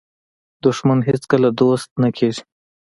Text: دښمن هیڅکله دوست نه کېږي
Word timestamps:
دښمن 0.63 0.99
هیڅکله 1.09 1.49
دوست 1.59 1.89
نه 2.01 2.09
کېږي 2.17 2.43